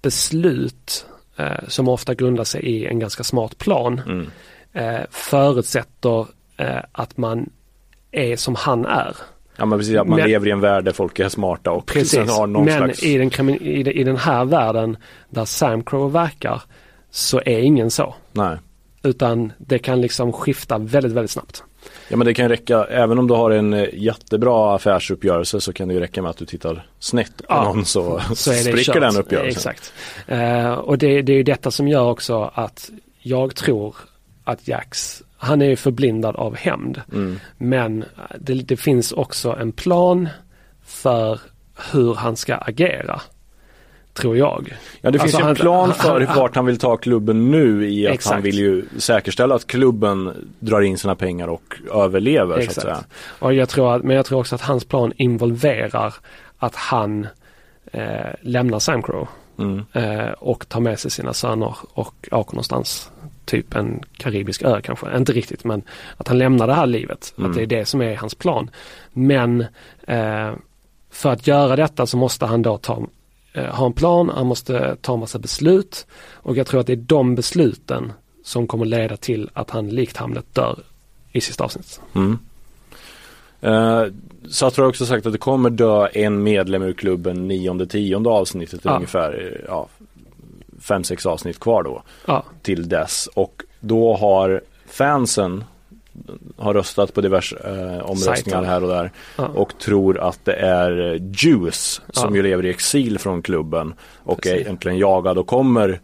[0.02, 1.06] beslut
[1.36, 4.26] eh, som ofta grundar sig i en ganska smart plan Mm.
[4.72, 7.50] eh, förutsätter eh, att man
[8.12, 9.16] är som han är.
[9.56, 11.86] Ja men precis, att man Men- lever i en värld där folk är smarta och
[11.86, 14.96] Precis, har någon men slags i, den, i den här världen
[15.30, 16.62] där Sam Crow verkar
[17.10, 18.14] så är ingen så.
[18.32, 18.58] Nej.
[19.02, 21.64] Utan det kan liksom skifta väldigt, väldigt snabbt.
[22.08, 25.88] Ja men det kan räcka, även om du har en eh, jättebra affärsuppgörelse så kan
[25.88, 29.00] det ju räcka med att du tittar snett på Ja, någon så, Så spricker kört.
[29.00, 29.72] den uppgörelsen.
[29.72, 29.92] Exakt.
[30.26, 33.96] Eh, och det, det är ju detta som gör också att jag tror
[34.44, 37.00] att Jax, han är ju förblindad av hämnd.
[37.12, 37.40] Mm.
[37.58, 38.04] Men
[38.38, 40.28] det, det finns också en plan
[40.86, 41.40] för
[41.92, 43.20] hur han ska agera.
[44.14, 44.74] Tror jag.
[45.00, 47.88] Ja det finns Alltså, en plan han- för han- vart han vill ta klubben nu
[47.90, 48.34] i att Exakt.
[48.34, 52.92] han vill ju säkerställa att klubben drar in sina pengar och överlever så att säga.
[52.94, 53.08] Exakt.
[53.38, 56.14] Och jag tror att, men jag tror också att hans plan involverar
[56.58, 57.26] att han
[57.92, 58.02] eh,
[58.42, 59.84] lämnar Sam Crow Mm.
[59.92, 63.10] eh, och tar med sig sina söner och åker någonstans.
[63.44, 65.82] Typ en karibisk ö kanske, inte riktigt men
[66.16, 67.34] att han lämnar det här livet.
[67.38, 67.50] Mm.
[67.50, 68.70] Att det är det som är hans plan.
[69.12, 69.60] Men
[70.06, 70.50] eh,
[71.10, 73.02] för att göra detta så måste han då ta,
[73.54, 77.34] ha en plan, han måste ta massa beslut och jag tror att det är de
[77.34, 78.12] besluten
[78.44, 80.78] som kommer leda till att han likt Hamlet dör
[81.32, 82.00] i sista avsnittet.
[82.14, 82.38] Mm.
[83.60, 84.04] Eh,
[84.50, 88.80] Satra har också sagt att det kommer dö en medlem ur klubben nionde tionde avsnittet
[88.84, 88.94] Ja.
[88.96, 89.88] ungefär eh, ja,
[90.80, 95.64] fem sex avsnitt kvar då Ja, till dess och då har fansen
[96.56, 99.46] har röstat på diverse eh, omröstningar här och där ja.
[99.54, 102.36] och tror att det är eh, Juice som Ja.
[102.36, 104.52] ju lever i exil från klubben och Precis.
[104.52, 106.00] är egentligen jagad och kommer,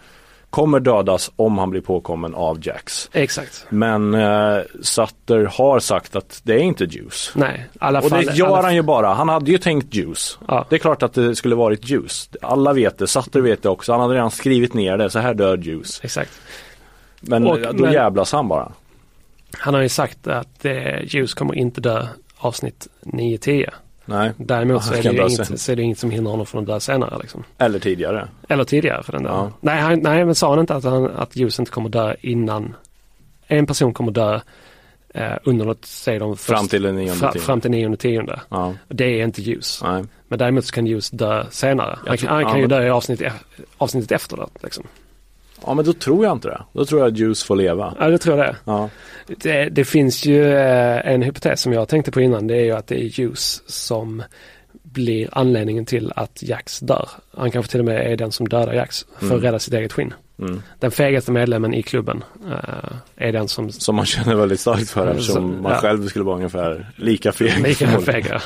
[0.51, 3.11] kommer dödas om han blir påkommen av Jax.
[3.13, 3.67] exakt.
[3.69, 7.33] Men eh, Sutter har sagt att det är inte Juice.
[7.35, 9.15] Nej, alla Och det gör alla, han ju bara.
[9.15, 10.39] Han hade ju tänkt Juice.
[10.49, 12.31] Ja, Det är klart att det skulle varit Juice.
[12.43, 13.07] Alla vet det.
[13.07, 13.93] Sutter vet det också.
[13.93, 15.11] Han hade redan skrivit ner det.
[15.11, 16.01] Så här dör Juice.
[16.05, 16.31] exakt.
[17.21, 18.73] Men Och- då men- jävlas han bara.
[19.53, 22.07] Han har ju sagt att eh, Juice kommer inte dö
[22.37, 23.71] avsnitt 9-10.
[24.05, 24.33] Nej.
[24.37, 26.67] Däremot så är, det ju inget, så är det inget som hindrar honom från att
[26.67, 27.19] dö senare.
[27.21, 27.45] Liksom.
[27.59, 28.29] Eller tidigare.
[28.49, 29.39] Eller tidigare för den delen.
[29.39, 29.53] Ja.
[29.61, 32.75] Nej, han, nej, men sa han inte att, han, att Juice inte kommer dö innan
[33.47, 34.41] en person kommer dö
[35.15, 38.41] eh, under något, säger de, först, Fram till den nionde fra, fram till nionde tionde.
[38.49, 38.75] Ja.
[38.89, 39.81] Det är inte Juice.
[39.85, 40.05] Nej.
[40.29, 41.99] Men däremot så kan Hughes dö senare.
[42.07, 43.33] Han, tror- kan- han ja, kan ju men- dö i avsnitt, e-
[43.79, 44.47] avsnittet efter det.
[44.63, 44.85] Liksom.
[45.67, 46.63] Ja men då tror jag inte det.
[46.73, 47.95] Då tror jag att Juice får leva.
[47.99, 48.57] Ja, det tror jag det.
[48.65, 48.89] Ja.
[49.27, 52.47] Det, det finns ju eh, en hypotes som jag tänkte på innan.
[52.47, 54.23] Det är ju att det är Hughes som
[54.83, 57.09] blir anledningen till att Jax dör.
[57.37, 59.39] Han kanske till och med är den som dödar Jax för Mm.
[59.39, 60.15] att rädda sitt eget skinn.
[60.39, 60.63] Mm.
[60.81, 65.07] Den fegaste medlemmen i klubben eh, är den som Som man känner väldigt starkt för
[65.11, 65.79] eftersom Så- man ja.
[65.79, 67.59] själv skulle vara ungefär lika feg.
[67.63, 68.43] Lika fega.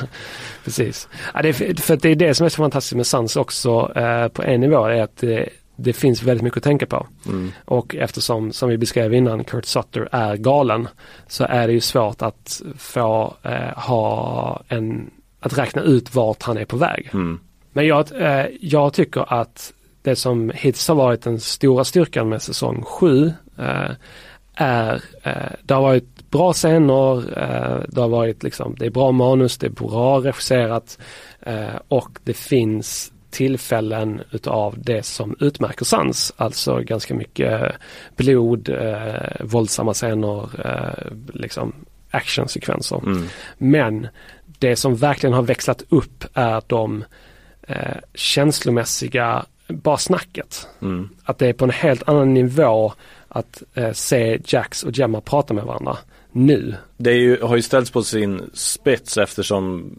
[0.64, 1.08] Precis.
[1.34, 4.28] Ja, det är, för det är det som är så fantastiskt med Sans också eh,
[4.28, 5.48] på en nivå är att det,
[5.80, 7.06] det finns väldigt mycket att tänka på.
[7.26, 7.52] Mm.
[7.64, 10.88] Och eftersom, som vi beskrev innan, Kurt Sutter är galen
[11.26, 16.58] så är det ju svårt att få eh, ha en, att räkna ut vart han
[16.58, 17.10] är på väg.
[17.12, 17.40] Mm.
[17.72, 22.42] Men jag, eh, jag tycker att det som hittills har varit den stora styrkan med
[22.42, 23.90] säsong 7 eh,
[24.54, 29.12] är, eh, det har varit bra scener, eh, det har varit liksom, det är bra
[29.12, 30.98] manus, det är bra regisserat
[31.40, 37.72] eh, och det finns tillfällen utav det som utmärker Sans, alltså ganska mycket
[38.16, 41.72] blod, eh, våldsamma scener, eh, liksom
[42.10, 43.00] actionsekvenser.
[43.06, 43.26] Mm.
[43.58, 44.08] Men
[44.58, 47.04] det som verkligen har växlat upp är de
[47.62, 50.68] eh, känslomässiga, bara snacket.
[50.82, 51.08] Mm.
[51.24, 52.92] Att det är på en helt annan nivå
[53.28, 55.98] att eh, se Jax och Gemma prata med varandra
[56.32, 56.74] nu.
[56.96, 59.90] Det ju, har ju ställts på sin spets eftersom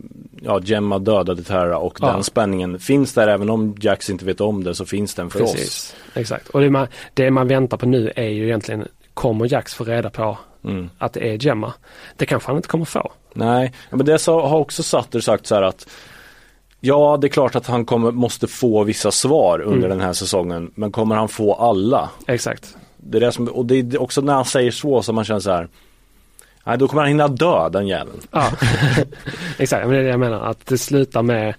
[0.41, 2.11] ja, Gemma dödade Terra och Ja.
[2.11, 5.41] den spänningen finns där även om Jax inte vet om det så finns den för
[5.41, 5.95] oss.
[6.13, 6.49] Exakt.
[6.49, 10.09] Och det man, det man väntar på nu är ju egentligen, kommer Jax få reda
[10.09, 10.89] på Mm.
[10.97, 11.73] att det är Gemma?
[12.17, 13.11] Det kanske han inte kommer få.
[13.33, 15.87] Nej, men det så, har också Sutter sagt så här att
[16.79, 19.89] Ja, det är klart att han kommer, måste få vissa svar under Mm.
[19.89, 20.71] den här säsongen.
[20.75, 22.09] Men kommer han få alla?
[22.27, 22.75] Exakt.
[22.97, 25.39] Det är det som, och det är också när han säger så som man känner
[25.39, 25.67] så här.
[26.63, 28.19] Nej, då kommer han hinna dö den jäveln.
[28.31, 28.47] Ja,
[29.57, 29.81] exakt.
[29.87, 30.41] Men det är det jag menar.
[30.41, 31.53] Att det slutar med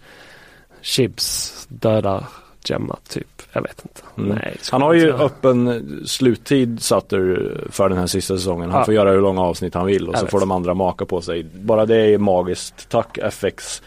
[0.80, 2.24] Chibs dödar
[2.64, 3.26] Gemma typ.
[3.52, 4.00] Jag vet inte.
[4.22, 4.38] Mm.
[4.38, 5.22] Nej, Han har ju göra.
[5.22, 8.70] öppen sluttid Sutter för den här sista säsongen.
[8.70, 8.84] Han Ja.
[8.84, 10.30] får göra hur långa avsnitt han vill och Jag så vet.
[10.30, 11.44] får de andra maka på sig.
[11.54, 12.88] Bara det är magiskt.
[12.88, 13.82] Tack FX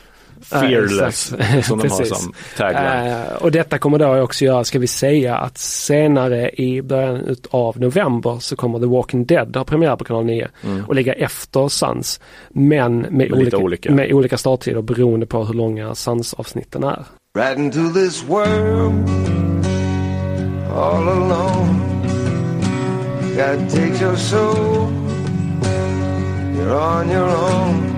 [0.49, 1.65] Fearless exakt.
[1.67, 3.07] som de har som tagline.
[3.11, 7.79] Eh, och detta kommer då också göra, ska vi säga att senare i början av
[7.79, 10.85] november så kommer The Walking Dead ha premiär på kanal 9 Mm.
[10.85, 12.19] och ligga efter Sans.
[12.49, 13.91] Men med, lite olika, olika.
[13.91, 17.03] med olika starttider beroende på hur långa Sans-avsnitten är.
[17.37, 19.09] Right into this world
[20.75, 21.81] all alone.
[23.35, 24.87] God takes your soul,
[26.55, 27.94] you're on your own.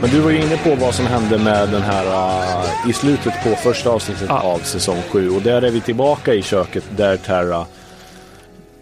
[0.00, 3.32] Men du var ju inne på vad som hände med den här uh, i slutet
[3.44, 4.40] på första avsnittet Ja.
[4.40, 7.66] av säsong 7 och där är vi tillbaka i köket där Terra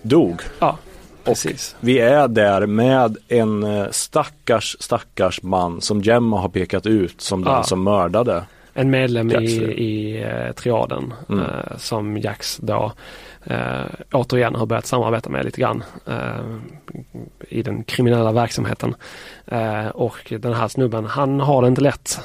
[0.02, 0.40] dog.
[0.59, 0.78] Ja,
[1.24, 1.76] precis.
[1.81, 7.44] Vi är där med en eh, stackars, stackars man som Gemma har pekat ut som
[7.44, 7.62] den Ja.
[7.62, 8.44] som mördade.
[8.74, 11.44] En medlem Jax, i, i eh, triaden Mm.
[11.44, 12.92] eh, som Jax då
[13.44, 16.57] eh, återigen har börjat samarbeta med lite grann eh,
[17.48, 18.94] i den kriminella verksamheten.
[19.46, 22.20] Eh, och den här snubben, han har det inte lätt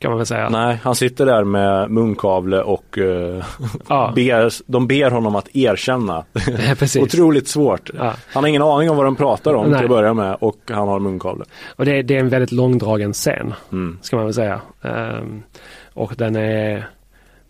[0.00, 0.48] kan man väl säga.
[0.48, 3.44] Nej, han sitter där med munkavle och eh,
[3.88, 6.24] Ja, ber, de ber honom att erkänna.
[6.78, 7.02] precis.
[7.02, 7.90] Otroligt svårt.
[7.98, 8.14] Ja.
[8.32, 9.78] Han har ingen aning om vad de pratar om Nej.
[9.78, 11.44] till att börja med och han har munkavle.
[11.76, 13.98] Och det, det är en väldigt långdragen scen Mm.
[14.02, 14.60] ska man väl säga.
[14.82, 15.42] Ehm,
[15.94, 16.88] och den är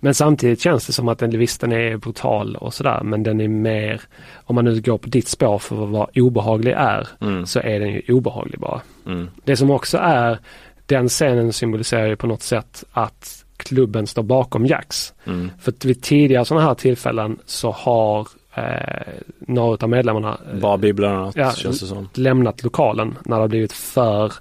[0.00, 3.40] men samtidigt känns det som att den, visst den är brutal och sådär men den
[3.40, 4.00] är mer,
[4.44, 7.46] om man nu går på ditt spår för vad obehaglig är, Mm.
[7.46, 8.80] så är den ju obehaglig bara.
[9.06, 9.30] Mm.
[9.44, 10.38] Det som också är,
[10.86, 15.14] den scenen symboliserar ju på något sätt att klubben står bakom Jax.
[15.26, 15.50] Mm.
[15.60, 20.92] För att vid tidigare sådana här tillfällen så har eh, några av medlemmarna eh, Bobby
[20.92, 21.52] bland annat Ja,
[22.14, 24.32] lämnat lokalen när det har blivit för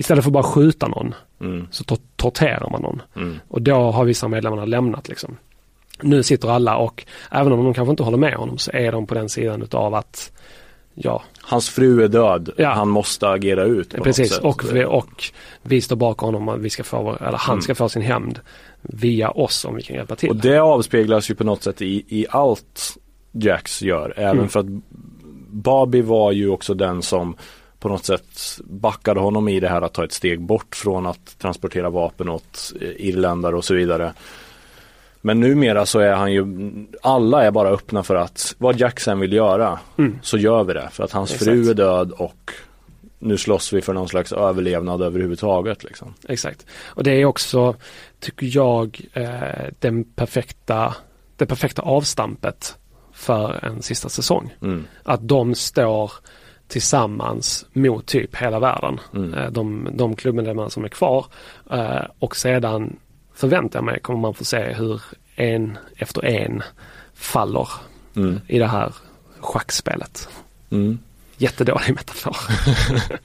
[0.00, 1.66] Istället för bara skjuta någon Mm.
[1.70, 3.02] så tor- torterar man någon.
[3.16, 3.38] Mm.
[3.48, 5.36] Och då har vissa av medlemmarna lämnat liksom.
[6.02, 9.06] Nu sitter alla och även om de kanske inte håller med honom så är de
[9.06, 10.32] på den sidan utav att
[10.94, 12.50] ja, Hans fru är död.
[12.56, 12.68] Ja.
[12.72, 14.38] Han måste agera ut precis.
[14.38, 15.24] Och vi, och
[15.62, 17.62] vi står bakom honom och vi ska få, eller han Mm.
[17.62, 18.40] ska få sin hämnd
[18.82, 20.30] via oss om vi kan hjälpa till.
[20.30, 22.96] Och det avspeglas ju på något sätt i, i allt
[23.32, 24.14] Jax gör.
[24.16, 24.48] Även Mm.
[24.48, 24.66] för att
[25.50, 27.36] Bobby var ju också den som
[27.78, 31.38] på något sätt backade honom i det här att ta ett steg bort från att
[31.38, 34.12] transportera vapen åt eh, irländare och så vidare.
[35.20, 36.46] Men numera så är han ju,
[37.02, 40.18] alla är bara öppna för att vad än vill göra Mm.
[40.22, 40.88] så gör vi det.
[40.92, 41.44] För att hans Exakt.
[41.44, 42.52] fru är död och
[43.18, 45.84] nu slåss vi för någon slags överlevnad överhuvudtaget.
[45.84, 46.14] Liksom.
[46.28, 46.66] Exakt.
[46.86, 47.74] Och det är också,
[48.20, 50.94] tycker jag, eh, den perfekta,
[51.36, 52.76] det perfekta avstampet
[53.12, 54.54] för en sista säsong.
[54.62, 54.84] Mm.
[55.02, 56.12] Att de står
[56.68, 59.00] tillsammans mot typ hela världen.
[59.14, 59.34] Mm.
[59.34, 61.26] Eh, De, de klubbmedlemmar som är kvar.
[61.70, 62.96] Eh, Och sedan
[63.34, 65.02] förväntar jag mig kommer man få se hur
[65.36, 66.62] en efter en
[67.14, 67.68] faller
[68.16, 68.40] Mm.
[68.46, 68.92] i det här
[69.40, 70.28] schackspelet.
[70.70, 70.98] Mm.
[71.36, 72.36] Jättedålig metafor.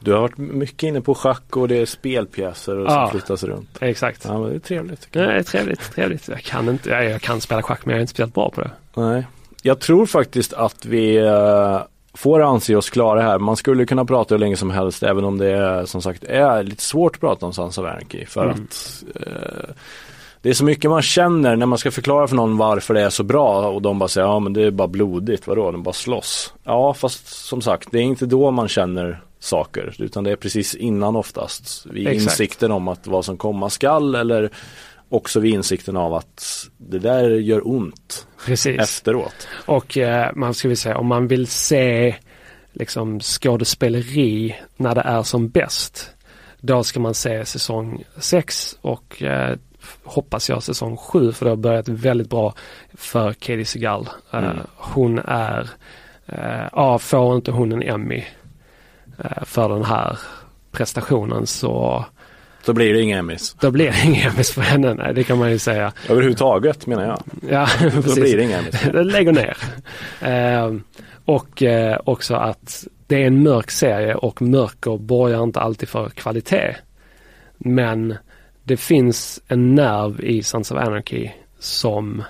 [0.00, 3.08] Du har varit mycket inne på schack och det är spelpjäser och Ja.
[3.10, 3.78] som flyttas runt.
[3.80, 4.24] Exakt.
[4.24, 5.00] Ja, men det är trevligt.
[5.00, 6.28] tycker Det är trevligt, trevligt.
[6.28, 8.60] Jag kan inte, jag, jag kan spela schack men jag är inte speciellt bra på
[8.60, 8.70] det.
[8.96, 9.26] Nej.
[9.62, 11.80] Jag tror faktiskt att vi eh,
[12.16, 13.38] får anse oss klara här.
[13.38, 16.62] Man skulle kunna prata hur länge som helst även om det är, som sagt är
[16.62, 18.64] lite svårt att prata om of Anarchy för Mm.
[18.64, 19.74] att eh,
[20.42, 23.10] det är så mycket man känner när man ska förklara för någon varför det är
[23.10, 25.92] så bra och de bara säger ja men det är bara blodigt, vadå, de bara
[25.92, 26.54] slåss.
[26.64, 30.74] Ja fast som sagt det är inte då man känner saker utan det är precis
[30.74, 31.86] innan oftast.
[31.86, 32.22] Vid Exakt.
[32.22, 34.50] insikten om att vad som komma skall eller
[35.08, 38.80] också vid insikten av att det där gör ont Precis.
[38.80, 39.48] efteråt.
[39.66, 42.14] Och eh, man ska vi säga om man vill se
[42.72, 46.10] liksom skådespeleri när det är som bäst.
[46.60, 49.56] Då ska man se säsong 6 och eh,
[50.04, 52.54] hoppas jag säsong 7 för det har börjat väldigt bra
[52.94, 54.08] för Katie Segal.
[54.32, 54.58] Eh, Mm.
[54.76, 55.70] Hon är,
[56.26, 58.24] eh, ja får inte hon en Emmy
[59.18, 60.18] eh, för den här
[60.72, 62.04] prestationen så
[62.66, 63.56] Så blir det inga Emmys.
[63.60, 64.94] då blir det ingen Emmys för henne.
[64.94, 65.92] Nej, det kan man ju säga.
[66.08, 67.22] Överhuvudtaget menar jag.
[67.50, 68.14] Ja, Då precis.
[68.14, 68.82] blir det inga Emmys.
[68.92, 69.56] Det lägger ner.
[70.20, 70.74] Eh,
[71.24, 76.08] och eh, också att det är en mörk serie och mörker borgar inte alltid för
[76.08, 76.76] kvalitet.
[77.58, 78.14] Men
[78.64, 82.22] det finns en nerv i Sons of Anarchy som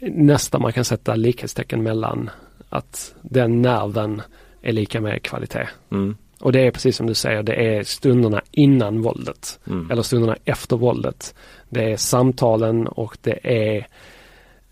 [0.00, 2.30] nästan man kan sätta likhetstecken mellan
[2.68, 4.22] att den nerven
[4.62, 5.68] är lika med kvalitet.
[5.92, 6.16] Mm.
[6.42, 9.60] Och det är precis som du säger, det är stunderna innan våldet.
[9.66, 9.90] Mm.
[9.90, 11.34] Eller stunderna efter våldet.
[11.68, 13.86] Det är samtalen och det är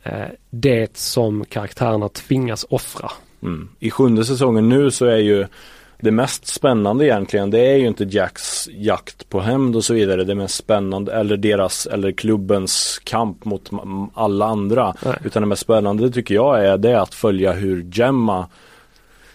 [0.03, 3.11] eh, det som karaktärerna tvingas offra.
[3.43, 3.69] Mm.
[3.79, 5.47] I sjunde säsongen nu så är ju
[6.01, 10.25] det mest spännande egentligen det är ju inte Jacks jakt på hämnd och så vidare.
[10.25, 13.71] Det mest spännande eller deras eller klubbens kamp mot
[14.15, 14.95] alla andra.
[15.05, 15.15] Nej.
[15.25, 18.47] Utan det mest spännande tycker jag är det att följa hur Gemma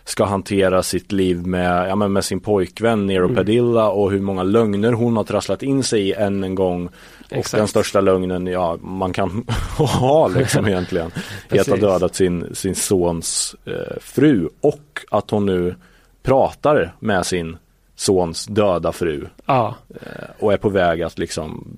[0.07, 3.35] ska hantera sitt liv med, ja, men med sin pojkvän Nero Mm.
[3.35, 6.85] Padilla och hur många lögner hon har trasslat in sig i än en gång.
[6.85, 7.59] Och Exakt.
[7.59, 9.45] den största lögnen, ja man kan
[9.77, 11.11] ha liksom egentligen.
[11.49, 15.75] är att ha dödat sin, sin sons eh, fru och att hon nu
[16.23, 17.57] pratar med sin
[17.95, 21.77] sons döda fru Ja, eh, och är på väg att liksom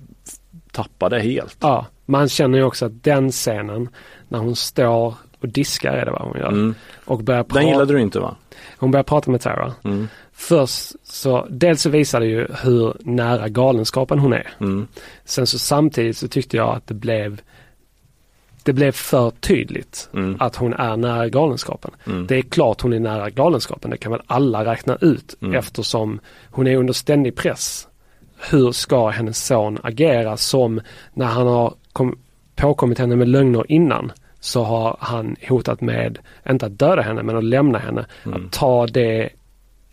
[0.72, 1.56] tappa det helt.
[1.60, 1.86] ja.
[2.10, 3.88] Man känner ju också att den scenen
[4.28, 6.48] när hon står och diskar är det vad hon gör.
[6.48, 6.74] Mm.
[7.04, 8.36] Och börjar Den gillade prata, du inte va?
[8.78, 9.72] hon börjar prata med Tara.
[9.84, 10.08] Mm.
[10.32, 14.48] Först så, dels så visar det ju hur nära galenskapen hon är.
[14.60, 14.86] Mm.
[15.24, 17.40] Sen så samtidigt så tyckte jag att det blev
[18.62, 20.36] det blev för tydligt Mm.
[20.40, 21.90] att hon är nära galenskapen.
[22.06, 22.26] Mm.
[22.26, 25.54] Det är klart hon är nära galenskapen, det kan väl alla räkna ut Mm.
[25.54, 26.20] eftersom
[26.50, 27.88] hon är under ständig press.
[28.50, 30.80] Hur ska hennes son agera som
[31.14, 32.18] när han har kom,
[32.56, 36.18] påkommit henne med lögner innan så har han hotat med,
[36.50, 38.06] inte att döda henne men att lämna henne.
[38.24, 38.46] Mm.
[38.46, 39.30] Att ta det,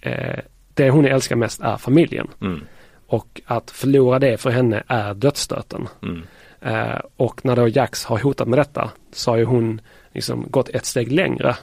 [0.01, 0.39] eh,
[0.73, 2.27] det hon älskar mest är familjen.
[2.41, 2.61] Mm.
[3.07, 5.87] Och att förlora det för henne är dödsstöten.
[6.03, 6.23] Mm.
[6.61, 9.81] Eh, och när då Jax har hotat med detta så har ju hon
[10.13, 11.55] liksom gått ett steg längre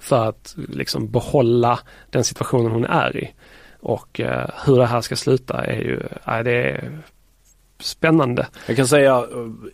[0.00, 1.78] för att liksom behålla
[2.10, 3.32] den situationen hon är i.
[3.80, 6.98] Och eh, hur det här ska sluta är ju, nej, det är
[7.78, 8.46] spännande.
[8.66, 9.24] Jag kan säga eh,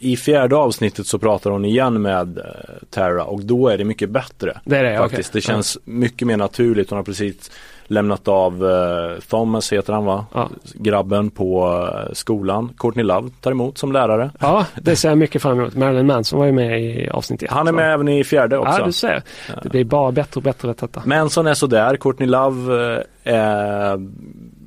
[0.00, 2.44] i fjärde avsnittet så pratar hon igen med eh,
[2.90, 4.60] Tara och då är det mycket bättre.
[4.64, 5.40] Det är det, Faktiskt, okej.
[5.40, 6.90] det känns mycket mer naturligt.
[6.90, 7.50] Hon har precis
[7.86, 10.26] lämnat av eh, Thomas heter han va?
[10.34, 10.50] Ja.
[10.74, 12.74] Grabben på eh, skolan.
[12.78, 14.30] Courtney Love tar emot som lärare.
[14.40, 15.74] Ja, det ser jag mycket fram emot.
[15.74, 17.50] Marilyn Manson var ju med i avsnitt ett.
[17.50, 18.78] Han är med även i fjärde också.
[18.78, 19.22] Ja, du ser.
[19.62, 21.02] Det blir bara bättre och bättre detta.
[21.04, 23.98] Manson är sådär, Courtney Love är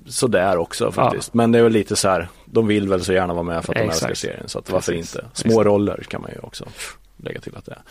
[0.08, 1.34] sådär också faktiskt.
[1.34, 3.74] Men det är väl lite så här, de vill väl så gärna vara med för
[3.74, 4.10] att de Exakt.
[4.10, 4.50] älskar serien.
[4.50, 5.16] Så att varför Precis.
[5.16, 5.28] inte?
[5.34, 6.66] Små roller kan man ju också
[7.18, 7.82] lägga till att det är.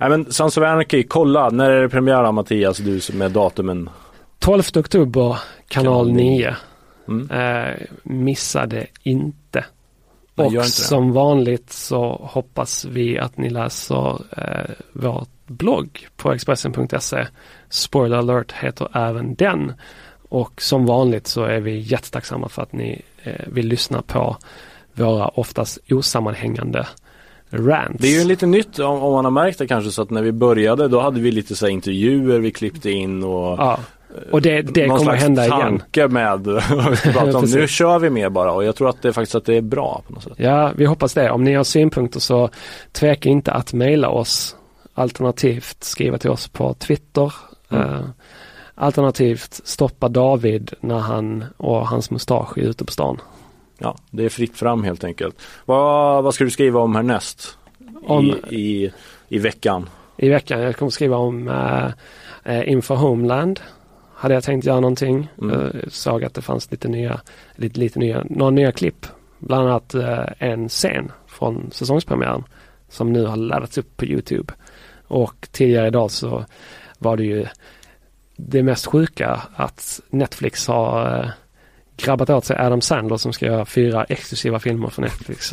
[0.00, 3.90] Nej men Sons of Anarchy, kolla, när är det premiär Mattias, du med datumen?
[4.38, 5.38] 12 oktober,
[5.68, 6.56] kanal Kanal 9.
[7.08, 7.30] Mm.
[7.30, 9.64] Eh, missade inte.
[10.34, 10.70] Nej, och inte det.
[10.70, 17.26] som vanligt så hoppas vi att ni läser eh, vår blogg på Expressen.se.
[17.68, 19.72] Spoiler alert heter även den.
[20.34, 24.36] Och som vanligt så är vi jättetacksamma för att ni eh, vill lyssna på
[24.94, 26.86] våra oftast osammanhängande
[27.50, 28.02] rants.
[28.02, 30.22] Det är ju lite nytt om, om man har märkt det kanske så att när
[30.22, 33.80] vi började då hade vi lite så intervjuer vi klippte in och Ja,
[34.30, 35.60] och det, det någon kommer att slags hända igen.
[35.60, 36.40] tanke med
[36.96, 37.44] ska prata om.
[37.44, 39.62] Nu kör vi mer bara och jag tror att det är faktiskt att det är
[39.62, 40.32] bra på något sätt.
[40.36, 41.30] Ja, vi hoppas det.
[41.30, 42.50] Om ni har synpunkter så
[42.92, 44.56] tveka inte att mejla oss.
[44.94, 47.32] Alternativt skriva till oss på Twitter
[47.70, 47.94] Mm.
[47.94, 48.00] Eh,
[48.74, 53.20] alternativt stoppa David när han och hans mustasch är ute på stan.
[53.78, 55.42] Ja, det är fritt fram helt enkelt.
[55.64, 57.58] Vad, vad ska du skriva om härnäst?
[58.06, 58.92] Om- I, i,
[59.28, 59.88] I veckan?
[60.16, 63.60] I veckan, jag kommer skriva om uh, Info Homeland.
[64.14, 65.28] Hade jag tänkt göra någonting.
[65.42, 65.60] Mm.
[65.60, 67.20] Uh, såg att det fanns lite nya,
[67.56, 69.06] lite, lite nya, några nya klipp.
[69.38, 72.44] Bland annat eh, en scen från säsongspremiären
[72.88, 74.54] som nu har laddats upp på Youtube.
[75.06, 76.44] Och tidigare idag så
[76.98, 77.46] var det ju
[78.36, 81.28] det mest sjuka att Netflix har eh,
[81.96, 85.52] grabbat åt sig Adam Sandler som ska göra fyra exklusiva filmer för Netflix.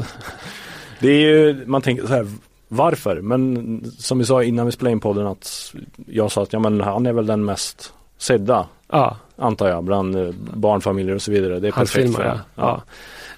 [1.00, 2.28] Det är ju, man tänker så här,
[2.68, 3.22] varför?
[3.22, 5.74] Men som vi sa innan vi spelade in podden att
[6.08, 10.16] jag sa att ja, men han är väl den mest sedda, ja, antar jag, bland
[10.16, 11.60] eh, barnfamiljer och så vidare.
[11.60, 12.20] Det är hans perfekt filmer.
[12.20, 12.64] för Ja.
[12.66, 12.82] honom.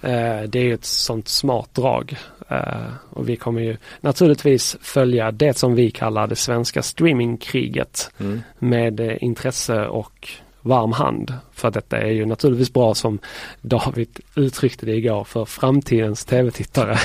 [0.01, 0.09] Ja.
[0.09, 2.17] Eh, det är ju ett sånt smart drag.
[2.49, 8.41] Eh, och vi kommer ju naturligtvis följa det som vi kallar det svenska streamingkriget Mm.
[8.59, 10.29] med eh, intresse och
[10.61, 11.33] varm hand.
[11.53, 13.19] För detta är ju naturligtvis bra som
[13.61, 16.97] David uttryckte det igår för framtidens tv-tittare.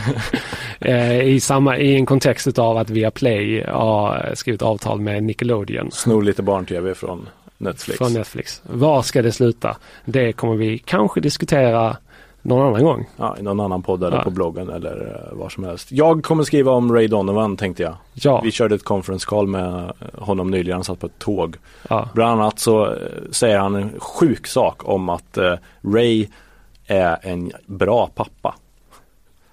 [0.80, 6.22] eh, i, samma, I en kontext utav att Viaplay har skrivit avtal med Nickelodeon Snor
[6.22, 7.98] lite barn-tv från Netflix.
[7.98, 8.62] från Netflix.
[8.64, 9.76] Var ska det sluta?
[10.04, 11.96] Det kommer vi kanske diskutera
[12.48, 13.06] någon annan gång.
[13.16, 14.22] Ja, i någon annan podd eller Ja.
[14.22, 15.92] på bloggen eller eh, var som helst.
[15.92, 17.94] Jag kommer skriva om Ray Donovan tänkte jag.
[18.14, 21.56] Ja, Vi körde ett conference call med honom nyligen, han satt på ett tåg.
[21.88, 22.92] ja, Bland annat så eh,
[23.30, 25.54] säger han en sjuk sak om att eh,
[25.94, 26.26] Ray
[26.86, 28.54] är en bra pappa.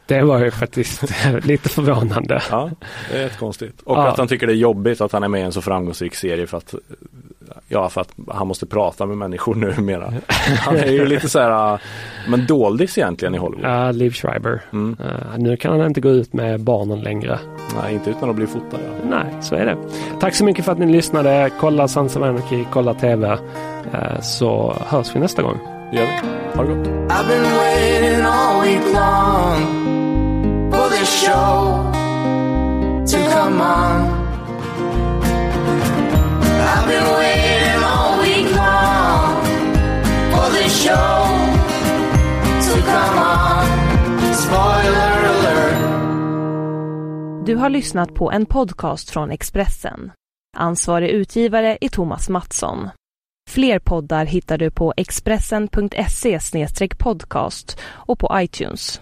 [0.05, 1.03] det var ju faktiskt
[1.43, 2.41] lite förvånande.
[2.51, 2.69] Ja,
[3.11, 3.81] det är rätt konstigt.
[3.81, 4.07] Och Ja.
[4.07, 6.47] att han tycker det är jobbigt att han är med i en så framgångsrik serie
[6.47, 6.79] för att eh,
[7.67, 10.13] Ja, för att han måste prata med människor numera.
[10.59, 11.79] Han är ju lite så här, eh,
[12.27, 13.65] men doldis egentligen i Hollywood.
[13.71, 14.61] Ja, Liv Schreiber.
[14.73, 14.97] Mm.
[14.99, 17.39] Eh, nu kan han inte gå ut med barnen längre.
[17.81, 18.79] Nej, inte utan att bli fotad.
[18.83, 19.09] Ja.
[19.09, 19.77] Nej, så är det.
[20.19, 21.49] Tack så mycket för att ni lyssnade.
[21.59, 23.27] Kolla Sons of Anarchy, kolla TV.
[23.93, 25.59] Eh, så hörs vi nästa gång.
[25.91, 26.57] Det gör vi.
[26.57, 26.87] Ha det gott.
[26.87, 29.85] I've been waiting all week long
[30.71, 31.91] for this show
[33.07, 34.24] to come on.
[36.65, 39.45] I've been waiting all week long
[40.31, 41.17] for this show
[42.65, 43.65] to come on.
[44.33, 45.85] Spoiler alert.
[47.45, 50.11] Du har lyssnat på en podcast från Expressen.
[50.57, 52.89] Ansvarig utgivare är Thomas Mattsson.
[53.49, 56.39] Fler poddar hittar du på expressen.se
[56.99, 59.01] podcast och på iTunes.